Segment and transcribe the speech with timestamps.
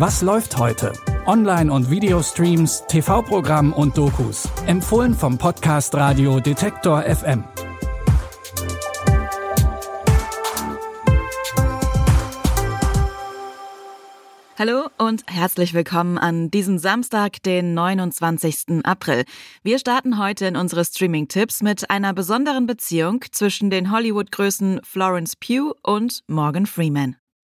[0.00, 0.94] Was läuft heute?
[1.26, 4.48] Online- und Videostreams, TV-Programm und Dokus.
[4.64, 7.44] Empfohlen vom Podcast Radio Detektor FM.
[14.58, 18.82] Hallo und herzlich willkommen an diesem Samstag, den 29.
[18.84, 19.26] April.
[19.62, 25.74] Wir starten heute in unsere Streaming-Tipps mit einer besonderen Beziehung zwischen den Hollywood-Größen Florence Pugh
[25.82, 27.16] und Morgan Freeman.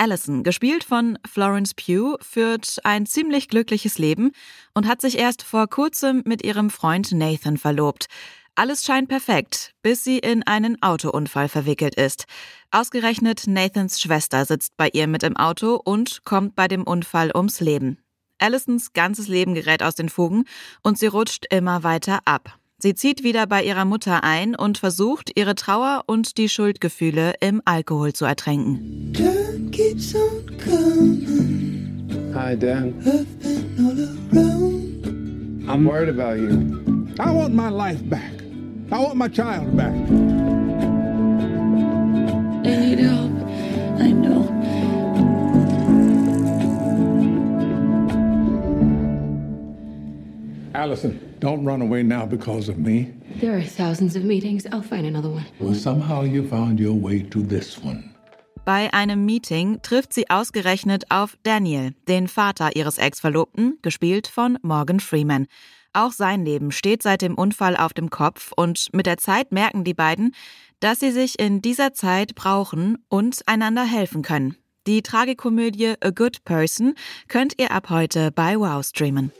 [0.00, 4.30] Allison, gespielt von Florence Pugh, führt ein ziemlich glückliches Leben
[4.72, 8.06] und hat sich erst vor kurzem mit ihrem Freund Nathan verlobt.
[8.54, 12.24] Alles scheint perfekt, bis sie in einen Autounfall verwickelt ist.
[12.70, 17.60] Ausgerechnet Nathans Schwester sitzt bei ihr mit im Auto und kommt bei dem Unfall ums
[17.60, 17.98] Leben.
[18.38, 20.44] Allisons ganzes Leben gerät aus den Fugen
[20.82, 22.58] und sie rutscht immer weiter ab.
[22.82, 27.60] Sie zieht wieder bei ihrer Mutter ein und versucht, ihre Trauer und die Schuldgefühle im
[27.66, 29.12] Alkohol zu ertränken.
[32.34, 32.94] Hi, Dad.
[35.68, 36.48] I'm worried about you.
[37.18, 38.32] I want my life back.
[38.90, 39.92] I want my child back.
[42.64, 43.30] I need help.
[44.00, 44.48] I know.
[50.72, 53.12] Allison, don't run away now because of me.
[53.40, 54.66] There are thousands of meetings.
[54.66, 55.46] I'll find another one.
[55.58, 58.14] Well, somehow you found your way to this one.
[58.64, 65.00] Bei einem Meeting trifft sie ausgerechnet auf Daniel, den Vater ihres Ex-Verlobten, gespielt von Morgan
[65.00, 65.46] Freeman.
[65.92, 69.82] Auch sein Leben steht seit dem Unfall auf dem Kopf und mit der Zeit merken
[69.82, 70.34] die beiden,
[70.78, 74.56] dass sie sich in dieser Zeit brauchen und einander helfen können.
[74.86, 76.94] Die Tragikomödie A Good Person
[77.28, 79.32] könnt ihr ab heute bei Wow streamen.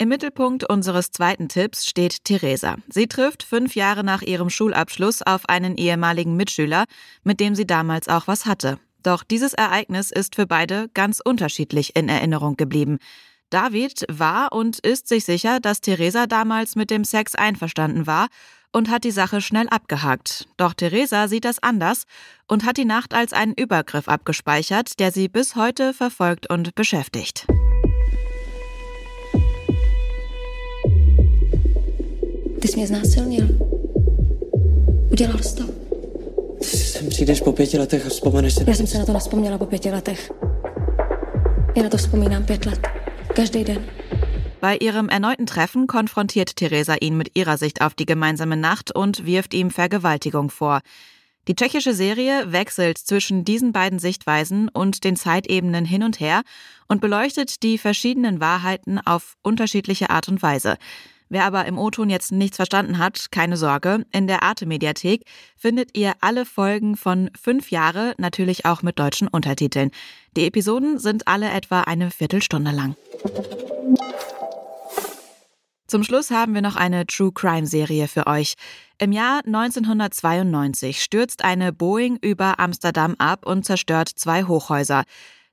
[0.00, 2.76] Im Mittelpunkt unseres zweiten Tipps steht Theresa.
[2.88, 6.86] Sie trifft fünf Jahre nach ihrem Schulabschluss auf einen ehemaligen Mitschüler,
[7.22, 8.78] mit dem sie damals auch was hatte.
[9.02, 12.96] Doch dieses Ereignis ist für beide ganz unterschiedlich in Erinnerung geblieben.
[13.50, 18.28] David war und ist sich sicher, dass Theresa damals mit dem Sex einverstanden war
[18.72, 20.48] und hat die Sache schnell abgehakt.
[20.56, 22.04] Doch Theresa sieht das anders
[22.48, 27.46] und hat die Nacht als einen Übergriff abgespeichert, der sie bis heute verfolgt und beschäftigt.
[32.60, 33.48] Ty jsi mě znásilnil.
[35.10, 35.64] Udělal jsi to.
[36.62, 38.64] Sem přijdeš po pěti letech a vzpomeneš si...
[38.66, 40.30] Já jsem se na to nespomněla po pěti letech.
[41.76, 42.80] Já na to vzpomínám pět let.
[43.34, 43.84] Každý den.
[44.60, 49.24] Bei ihrem erneuten Treffen konfrontiert Theresa ihn mit ihrer Sicht auf die gemeinsame Nacht und
[49.24, 50.80] wirft ihm Vergewaltigung vor.
[51.48, 56.42] Die tschechische Serie wechselt zwischen diesen beiden Sichtweisen und den Zeitebenen hin und her
[56.88, 60.76] und beleuchtet die verschiedenen Wahrheiten auf unterschiedliche Art und Weise.
[61.32, 64.04] Wer aber im O-Ton jetzt nichts verstanden hat, keine Sorge.
[64.10, 65.22] In der Arte-Mediathek
[65.56, 69.92] findet ihr alle Folgen von fünf Jahre, natürlich auch mit deutschen Untertiteln.
[70.36, 72.96] Die Episoden sind alle etwa eine Viertelstunde lang.
[75.86, 78.54] Zum Schluss haben wir noch eine True Crime Serie für euch.
[78.98, 85.04] Im Jahr 1992 stürzt eine Boeing über Amsterdam ab und zerstört zwei Hochhäuser.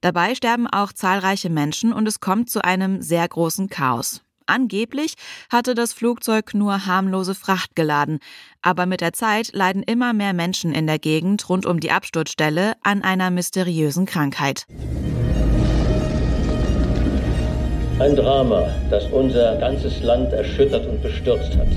[0.00, 4.23] Dabei sterben auch zahlreiche Menschen und es kommt zu einem sehr großen Chaos.
[4.46, 5.14] Angeblich
[5.50, 8.18] hatte das Flugzeug nur harmlose Fracht geladen,
[8.60, 12.74] aber mit der Zeit leiden immer mehr Menschen in der Gegend rund um die Absturzstelle
[12.82, 14.66] an einer mysteriösen Krankheit.
[17.98, 21.68] Ein Drama, das unser ganzes Land erschüttert und bestürzt hat.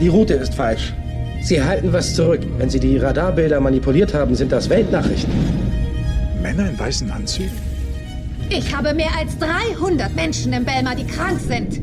[0.00, 0.92] Die Route ist falsch.
[1.42, 2.40] Sie halten was zurück.
[2.58, 5.32] Wenn Sie die Radarbilder manipuliert haben, sind das Weltnachrichten.
[6.42, 7.73] Männer in weißen Anzügen?
[8.50, 11.80] Ich habe mehr als 300 Menschen im Belmar, die krank sind.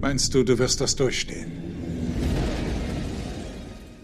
[0.00, 1.60] Meinst du, du wirst das durchstehen?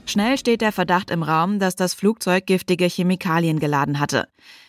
[0.09, 4.29] Schnell steht der Verdacht im Raum, dass das Flugzeug giftige Chemikalien geladen hatte.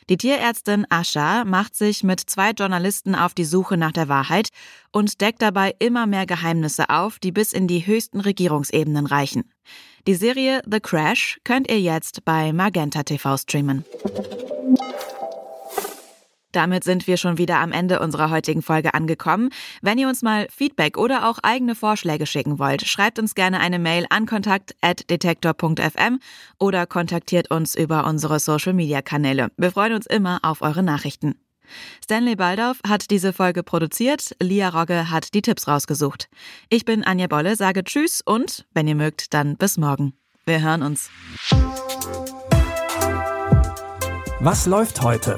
[0.10, 4.50] Die Tierärztin Asha macht sich mit zwei Journalisten auf die Suche nach der Wahrheit
[4.92, 9.44] und deckt dabei immer mehr Geheimnisse auf, die bis in die höchsten Regierungsebenen reichen.
[10.08, 13.86] Die Serie The Crash könnt ihr jetzt bei Magenta TV streamen.
[16.58, 19.52] Damit sind wir schon wieder am Ende unserer heutigen Folge angekommen.
[19.84, 23.78] Wenn ihr uns mal Feedback oder auch eigene Vorschläge schicken wollt, schreibt uns gerne eine
[23.78, 26.20] Mail an kontakt.detektor.fm
[26.58, 29.52] oder kontaktiert uns über unsere Social Media Kanäle.
[29.56, 31.36] Wir freuen uns immer auf eure Nachrichten.
[32.04, 36.28] Stanley Baldauf hat diese Folge produziert, Lia Rogge hat die Tipps rausgesucht.
[36.70, 40.14] Ich bin Anja Bolle, sage Tschüss und, wenn ihr mögt, dann bis morgen.
[40.48, 41.12] Wir hören uns.
[44.40, 45.38] Was läuft heute?